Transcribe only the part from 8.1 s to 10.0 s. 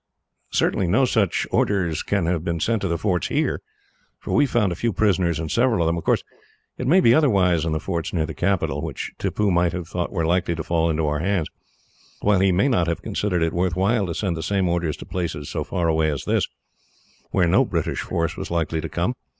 near the capital, which Tippoo might have